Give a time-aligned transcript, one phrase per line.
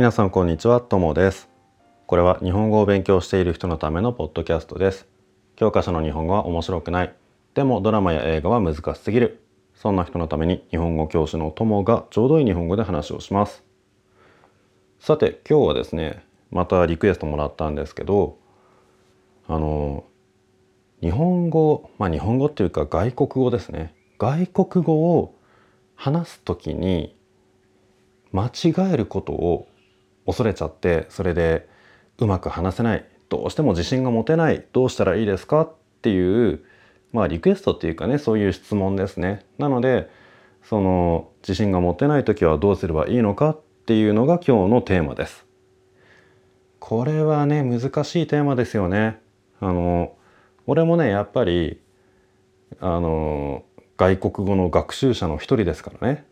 [0.00, 1.50] 皆さんこんにちは、ともです。
[2.06, 5.06] これは日本語を勉強している人のためのポッドキャストです。
[5.56, 7.14] 教科書の日本語は面白くない。
[7.52, 9.44] でもドラマや映画は難しすぎる。
[9.74, 13.62] そんな人のために日本語教師のともがちょうどいい日本語で話をします。
[15.00, 18.38] さて今日はですね、またリクエストもらったんですけど、
[19.48, 20.04] あの
[21.02, 23.94] 日本語、まあ日本語っていうか外国語ですね。
[24.18, 25.34] 外国語を
[25.94, 27.14] 話すときに
[28.32, 29.66] 間違えることを
[30.30, 31.68] 恐れちゃってそれで
[32.18, 36.64] うまく話せないどうしても自信が持てないどうしたらいいですかっていう
[37.12, 39.44] まあリクエストっていうかねそういう質問ですね。
[39.58, 40.08] なので
[40.62, 45.46] その自信が持てない時はどうすればいいのかっていうのが今日のテーマです。
[46.78, 49.20] これはね難しいテーマですよね。
[49.60, 50.14] あの
[50.66, 51.80] 俺もねやっぱり
[52.80, 53.64] あの
[53.96, 56.24] 外国語の学習者の一人ですからね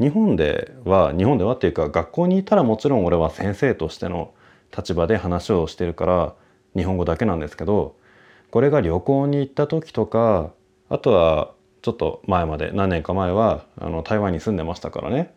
[0.00, 4.34] 日本では日本ではっていうか学校にいたらもちろん俺は先生としての
[4.76, 6.34] 立場で話をしてるから
[6.76, 7.96] 日本語だけなんですけど
[8.50, 10.52] これが旅行に行った時とか
[10.88, 15.32] あとはちょっと前まで何年か前はあの台湾に住んでましたからね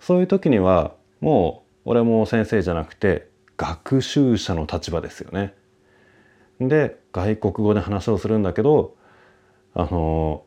[0.00, 5.54] そういう時にはもう俺も先生じゃなくて学習者の立場ですよね。
[6.60, 8.96] で外国語で話をするんだけど
[9.74, 10.44] あの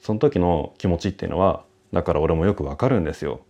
[0.00, 3.40] その時の気持ちっていうのはだから俺もよくわかるんですよ。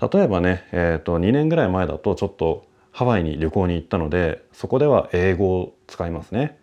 [0.00, 6.58] 例えばね、えー、と2年ぐらい前だとちょっとハワイに旅行に行ったのでそこでは英語を使いますね。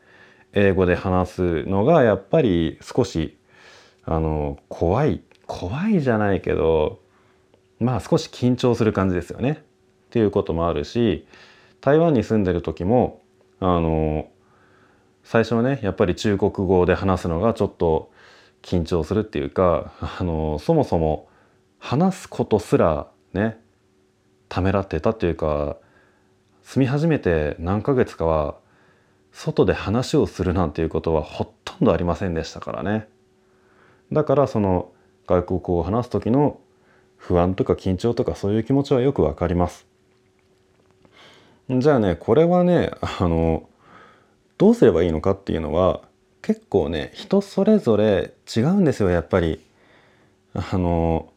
[0.53, 3.37] 英語で話すのがやっぱり少し
[4.03, 6.99] あの怖い怖いじゃないけど
[7.79, 9.63] まあ少し緊張する感じですよね。
[10.07, 11.27] っていうこともあるし
[11.81, 13.21] 台湾に住んでる時も
[13.59, 14.27] あの
[15.23, 18.11] 最初はねやっぱり中国語で話すのがちょっと
[18.61, 21.27] 緊張するっていうか あのそもそも
[21.79, 23.59] 話すことすらね
[24.47, 25.77] ためらってたっていうか
[26.63, 28.57] 住み始めて何ヶ月かは
[29.31, 33.07] 外で話をするなんていうことはほとんどありませんでしたからね。
[34.11, 34.91] だからその
[35.27, 36.59] 外国語を話す時の
[37.15, 39.87] 不安とか緊張とかそういう気持ちはよくわかります。
[41.69, 43.69] じゃあねこれはねあの
[44.57, 46.01] どうすればいいのかっていうのは
[46.49, 49.63] 結構ね人それぞれ違うんですよやっぱり。
[50.55, 51.31] あの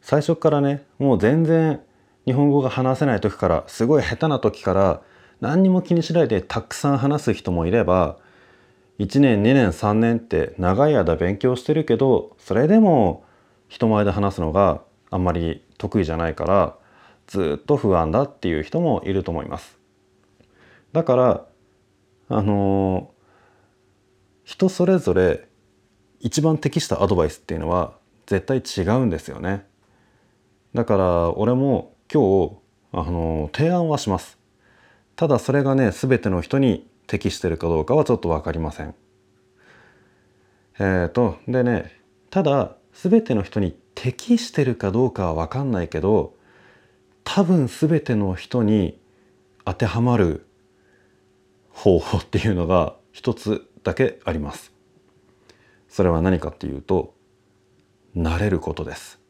[0.00, 1.82] 最初からねもう全然
[2.24, 5.02] 日本語が話せない時からすごい下手な時から
[5.42, 8.16] 何にも気にしないでたくさん話す人もいれば
[8.98, 13.26] 1年2年3年って長い間勉強してるけどそれでも
[13.68, 14.80] 人前で話すのが
[15.10, 16.76] あんまり得意じゃないから
[17.26, 19.78] ずっと不安だっていう人もいると思います。
[20.94, 21.46] だから
[22.30, 23.10] あの
[24.46, 25.48] 人それぞれ
[26.20, 27.94] 一番適したアドバイスっていうのは
[28.26, 29.66] 絶対違うんですよね。
[30.72, 32.56] だから俺も今日
[32.92, 34.38] あの提案はします。
[35.16, 38.94] ただそれがね全ての人に適してるかどうかはちょっと分かりません。
[40.78, 41.92] えーとでね
[42.30, 46.36] ただ全ての人に適してるかどうかは分かんないけど
[47.24, 49.00] 多分全ての人に
[49.64, 50.46] 当てはまる
[51.70, 54.72] 方法っていうのが一つだけあります
[55.88, 57.14] それは何かっていうと
[58.16, 59.20] 慣れることです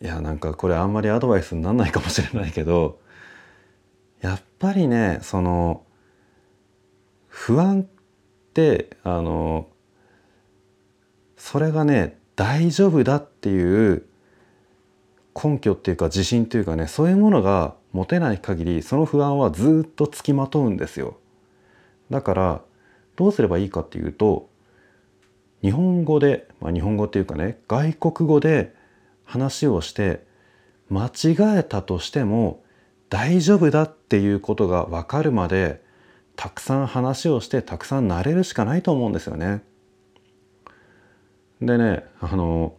[0.00, 3.00] いやなんかこれあんまりアドバイスになんないかもしれないけど
[4.20, 5.82] やっぱりねその
[7.26, 7.86] 不安っ
[8.54, 9.68] てあの
[11.36, 14.04] それがね大丈夫だっていう
[15.34, 21.16] 根拠っていうか自信っていうかねそういうものが持てない限りその不安はずっとつきまとうんですよ。
[22.10, 22.62] だから
[23.18, 24.48] どうすればいいかっていうと
[25.60, 28.72] 日本語で、まあ、日本語っていうかね外国語で
[29.24, 30.24] 話をして
[30.88, 32.62] 間違えたとしても
[33.10, 35.82] 大丈夫だっていうことが分かるまで
[36.36, 39.64] たくさん話をしてたくさん慣れるしかないと思うんですよね。
[41.60, 42.76] でねあの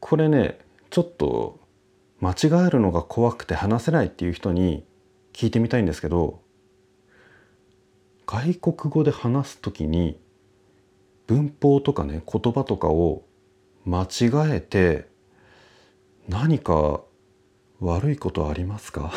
[0.00, 0.58] これね
[0.88, 1.60] ちょっと
[2.20, 4.86] 間違えるのが怖くて話せないっていう人に
[5.34, 6.40] 聞いてみたいんですけど
[8.30, 10.16] 外国語で話す時に
[11.26, 13.24] 文法とかね言葉とかを
[13.84, 15.08] 間違えて
[16.28, 17.00] 何か
[17.80, 19.12] 悪いことありますか？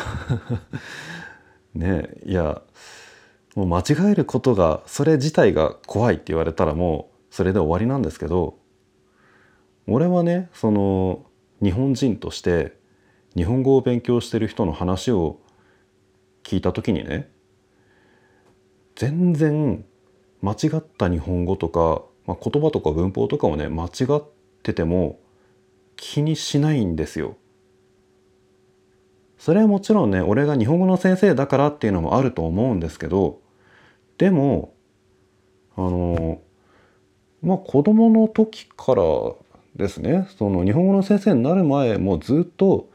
[1.74, 2.62] ねいや
[3.54, 8.58] もう間違えることがそれ自体が怖いって言われたらもうそれで終わりなんですけど
[9.86, 11.24] 俺はねその
[11.62, 12.76] 日本人として
[13.36, 15.38] 日本語を勉強してる人の話を
[16.42, 17.30] 聞いた時にね
[19.04, 19.84] 全然
[20.40, 24.22] 間違った日本語とか、まあ、言葉とか文法とかをね間違っ
[24.62, 25.18] てても
[25.96, 27.36] 気にしないんですよ。
[29.38, 33.40] それはもちろんね俺が日本語の先生だからっていうのもあると思うんですけど
[34.16, 34.72] でも
[35.76, 36.40] あの
[37.42, 39.02] まあ子供の時から
[39.76, 42.88] ですねその日本語の先生になる前もずっと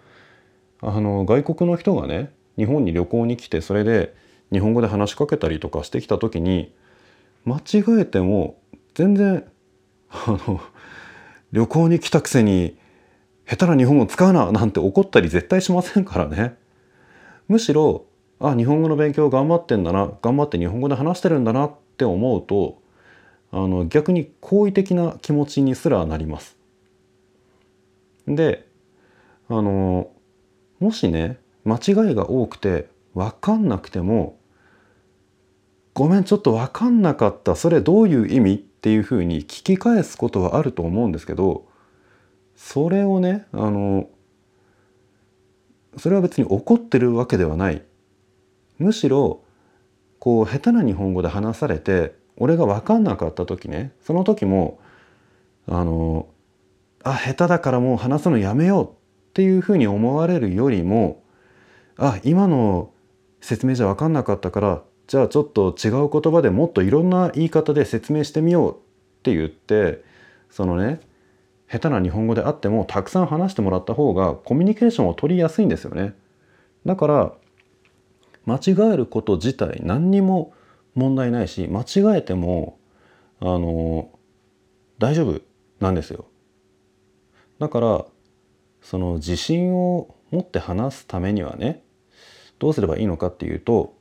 [0.82, 4.16] あの外国の人がね日本に旅行に来てそれで
[4.52, 6.74] 日本語で話しかけたりとかしてきた時に
[7.46, 8.60] 間違えても
[8.94, 9.46] 全然
[10.10, 10.62] あの
[11.52, 12.78] 旅行に来たくせに
[13.48, 16.56] 下手な日本語使うななんて怒ったり絶対しませんからね。
[17.48, 18.06] むしろ
[18.40, 22.82] あ日本語の勉強頑張ってんだな頑張って日本語で話してるんだなって思うと
[23.52, 26.58] あの逆に好意的な気持ちにすらなります。
[28.28, 28.68] で
[29.48, 30.12] あの
[30.80, 34.38] もしね間違いが多くて分かんなくても
[36.00, 41.66] 「ごめんちょっと分かんなかったそれどういう意味?」っていうふうに聞き返すことはあると思うんですけど
[42.56, 44.08] それをねあの
[45.98, 47.84] それは別に怒ってるわけではない
[48.78, 49.42] むしろ
[50.20, 54.80] こう下手な日本語で話されて俺が分かんなかった時ねその時も
[55.68, 56.28] あの
[57.04, 58.90] あ下手だからもう話すのやめようっ
[59.34, 61.24] ていうふうに思われるよりも
[61.98, 62.92] あ今の
[63.42, 68.78] 説明じゃ分かんなかったからじゃあちょっと違う言葉でもっといろんな言い方で説明してみようっ
[69.24, 70.04] て言って
[70.52, 71.00] そのね
[71.68, 76.14] 下手な日本語であってもたくさん話してもらった方がコミュニケーションを取りやすいんですよね。
[76.86, 77.34] だから
[78.46, 80.54] 間違えること自体何にも
[80.94, 82.78] 問題ないし間違えても
[83.40, 84.12] あの
[85.00, 85.42] 大丈夫
[85.80, 86.26] なんですよ。
[87.58, 88.06] だから
[88.84, 91.82] その自信を持って話すためにはね
[92.60, 93.98] どうすればいいのかっていうと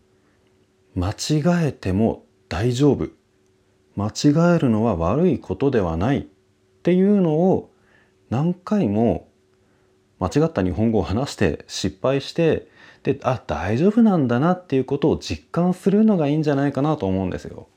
[0.99, 3.07] 間違えても大丈夫
[3.95, 6.27] 間違えるのは悪いことではないっ
[6.83, 7.73] ていうのを
[8.31, 9.29] 何回も
[10.19, 12.67] 間違った日本語を話して失敗して
[13.05, 17.69] であ大丈夫なんだなっていうことを実感するのがいいんじゃないかなと思うんですよ。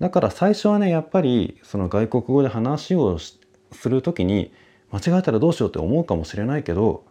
[0.00, 3.36] だから最初はねやっぱりその外国語で話をす
[3.90, 4.54] る時に
[4.90, 7.04] 間違えたらどうしようって思うかもしれないけど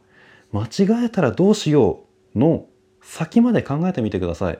[0.52, 2.06] 間違えたらどうしよ
[2.36, 2.66] うの
[3.02, 4.60] 先まで考えてみてください。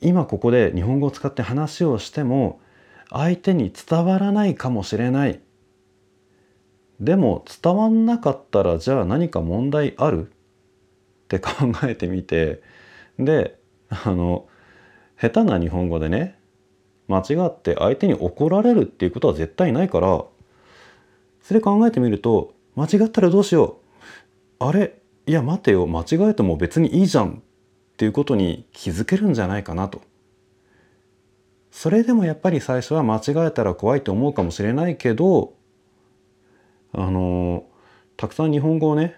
[0.00, 2.60] 今ここで日本語を使って話をしても
[3.10, 5.40] 相手に伝わらないかもしれない。
[7.00, 10.28] でも伝わんなかったらじゃあ何か問題ある？
[10.28, 11.50] って考
[11.84, 12.62] えてみて。
[13.18, 13.58] で
[13.90, 14.46] あの
[15.20, 16.38] 下手な日本語でね
[17.08, 20.24] 間違って相手に怒られるっていうことは絶対ないから
[21.42, 23.80] それ考えてみると間違ったらどうしよ
[24.60, 24.64] う。
[24.64, 24.99] あれ？
[25.26, 30.02] いや待てよ間違えても別にいいじゃんっていうことに気づけるんじゃないかなと。
[31.70, 35.54] それでもやっぱり最初は間違えたら怖いと思うかもしれないけど
[36.92, 37.64] あの
[38.16, 39.16] たくさん日本語をね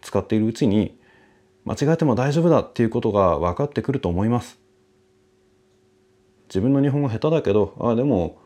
[0.00, 0.98] 使っているうちに
[1.64, 4.58] 間違えても大丈夫だっていうことが分かってくると思います。
[6.48, 8.38] 自分の日本語下手だけどあでも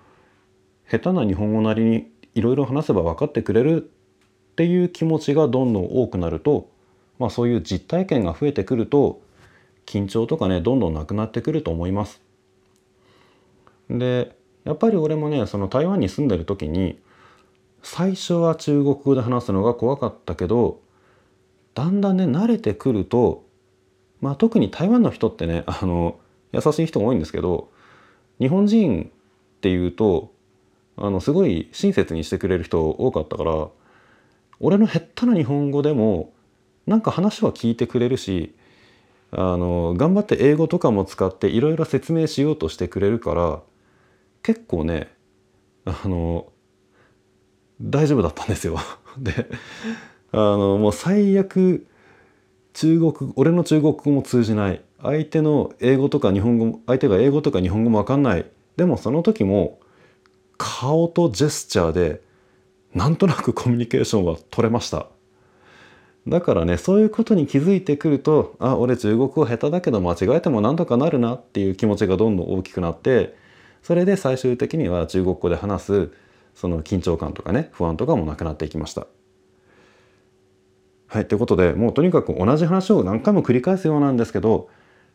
[0.91, 3.91] 下手な日本語なりにいろいろ話せば分かってくれる
[4.53, 6.70] っていう気持ちがどんどん多くなると、
[7.21, 9.21] まあ、そういう実体験が増えてくると
[9.85, 12.23] 緊張とかねどんどんなくなってくると思います。
[13.91, 14.35] で
[14.65, 16.99] やっぱり俺もねその台湾に住んでる時に
[17.83, 20.81] 最初は中国語で話すのが怖かったけど
[21.75, 23.45] だんだんね慣れてくると
[24.21, 26.19] まあ特に台湾の人ってねあの
[26.53, 27.71] 優しい人が多いんですけど
[28.39, 29.11] 日本人
[29.57, 30.33] っていうと
[30.97, 33.69] あのすごい親切にしてくれる人多かったから
[34.61, 36.33] 俺の下手な日本語でも
[36.91, 38.53] なんか話は聞いてくれるし
[39.31, 43.61] あの頑張って英語とかも使っていろいろ説明しようとしてくれるから
[44.43, 45.09] 結構ね
[45.85, 46.49] あの
[47.81, 48.77] 大丈夫だったんですよ。
[49.17, 49.47] で
[50.33, 51.87] あのもう最悪
[52.73, 54.83] 中国俺の中国語も通じない。
[55.01, 58.47] 相手の英語とか日本語相手が英語とか日本語も分かんない。
[58.77, 59.79] でもその時も
[60.59, 62.21] 顔とジェスチャーで
[62.95, 65.07] なんとなくコミュニケーションは取れました。
[66.29, 73.37] だからねそういうことに気づいてくるとあ俺中国語下手だけど間違えてもなんとかなるなっていう気持ちがどんどん大きくなって
[73.83, 76.11] それで最終的には中国語で話す
[76.55, 79.07] その緊張感とかね不安とかもなくなっていきました。
[81.07, 84.69] はいということでもうとにかく同じ話を何回も繰り返すようなんですけど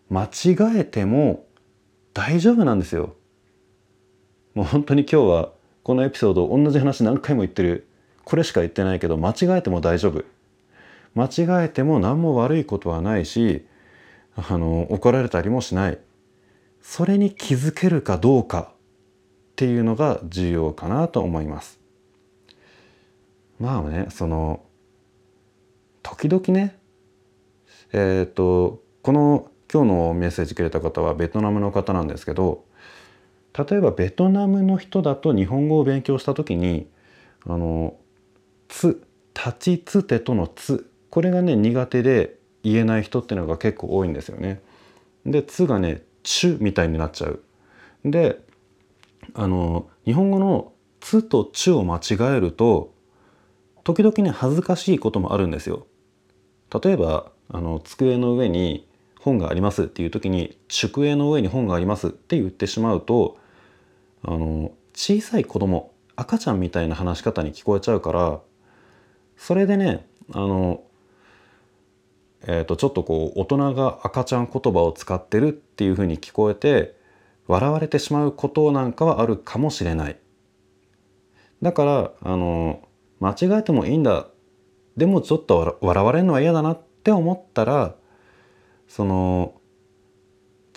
[0.09, 1.45] 間違えても
[2.13, 3.15] 大丈夫なんですよ。
[4.55, 5.51] もう本当に今日は
[5.83, 7.87] このエピソード同じ話何回も言ってる
[8.23, 10.25] これしか言ってないけど間違えても大丈夫
[11.15, 13.65] 間違えても何も悪いことはないし
[14.35, 15.97] あの怒られたりもしない
[16.81, 18.73] それに気づけるかどうか
[19.53, 21.79] っていうのが重要かなと思います。
[23.59, 24.61] まあねその
[26.03, 26.77] 時々ね
[27.93, 32.65] えっ、とこの今日のメッセージくれた方はベトナムの方なんですけど
[33.57, 36.87] 例えばベトナムの人だと日本語を勉強した時に
[37.47, 37.95] あの
[38.67, 39.01] 「つ」
[39.33, 44.61] 「立ちつて」との「つ」これがね苦手で言えない人ってのが結構多いんですよね。
[45.25, 47.41] で「つ」がね「ちゅ」みたいになっちゃう。
[48.03, 48.41] で
[49.33, 52.91] あの日本語の「つ」と「ちゅ」を間違えると
[53.85, 55.87] 時々ね恥ずかしいこともあるんですよ。
[56.83, 58.85] 例えばあの机の上に
[59.21, 63.37] 本がありますっていう時に机の上に本がありますって言ってしまうと
[64.21, 68.41] あの小さい子供赤ちゃんみたいな話し方に聞こえちゃうから
[69.37, 70.81] それでねあの、
[72.47, 76.95] えー、とちょっとこう大人が赤ちゃん言葉を使ってるっていうふうに聞こえて
[77.47, 80.17] 笑われてしまうことなんかはあるかもしれない。
[81.61, 82.87] だからあの
[83.19, 84.27] 間違えてもいいんだ
[84.97, 87.95] でもちょっと笑われるのは嫌だなって思ったら
[88.87, 89.55] その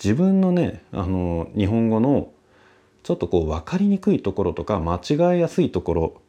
[0.03, 2.31] 自分のねあの日本語の
[3.03, 6.21] ちょっとこう分かりにくいところとか間違えやすいところ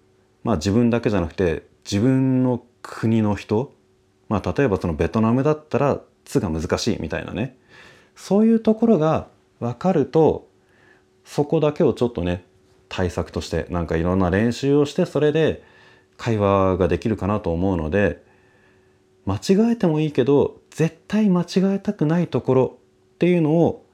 [0.45, 3.73] まあ自分だけじゃなくて自分の国の人
[4.31, 7.59] まあ例えばそのベトナムだったら「つ」が難しいみたいなね
[8.17, 10.49] そういうところが分かると
[11.25, 12.45] そこだけをちょっとね
[12.89, 15.63] 対策としてなんかいろんな練習をしてそれで
[16.17, 18.23] 会話ができるかなと思うので
[19.27, 22.79] 間違えてもいいけど絶対間違えたくないところ
[23.15, 23.85] っていうのを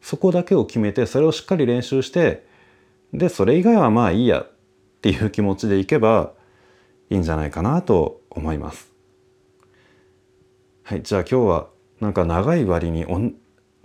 [0.00, 2.46] そこだけを決めてそれをしっかり練習して
[3.12, 4.50] でそれ以外はまあいいやっ
[5.02, 6.32] ていう気持ちでいけば
[7.10, 8.93] いいんじゃないかなと思います。
[10.86, 13.06] はい、じゃあ今日はなんか長い割に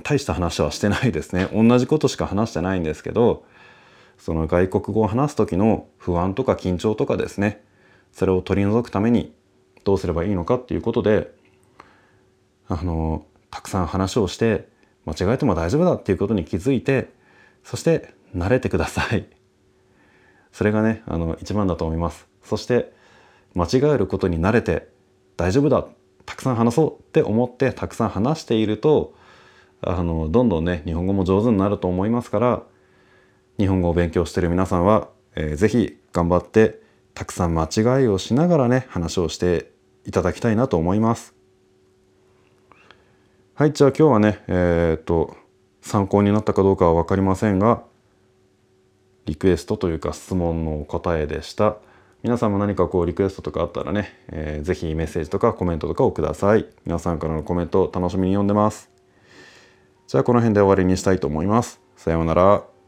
[0.03, 1.47] 大した話はしてないですね。
[1.55, 3.45] 同じことしか話してないんですけど
[4.17, 7.63] その外国語を話す時の不安とか緊張とかですね。
[8.11, 9.33] それを取り除くために
[9.85, 11.33] どうすればいいのかっていうことで
[12.67, 14.67] あのたくさん話をして
[15.05, 17.13] 間違えても大丈夫だっていうことに気づいて
[17.63, 19.25] そして慣れてください。
[20.51, 22.27] それがねあの一番だと思います。
[22.43, 22.91] そして
[23.55, 24.89] 間違えることに慣れて
[25.37, 25.87] 大丈夫だ
[26.29, 29.15] たくさん話そうって思ってたくさん話していると
[29.81, 32.61] あのどんどんね日本語も上手になると思いますから
[33.57, 36.81] 日本語を勉強してる皆さんは、えー、ぜひ頑張って
[37.15, 39.71] たくさん間違いをしながらね話をして
[40.05, 41.33] いただきたいなと思います。
[43.55, 45.35] はいじゃあ今日はねえっ、と
[45.81, 47.81] 参考になったかどうかは分かりませんが
[49.25, 51.77] リクエストというか質問の答えでした
[52.21, 56.65] 皆さんも何かこうリクエストとかあったらね、えー、ぜひメッセージとかコメントとかをください。
[56.85, 58.89] 皆さんからのコメント楽しみに読んでます。
[60.05, 61.79] じゃあこの辺で終わりにしたいと思います。
[61.95, 62.78] さようなら。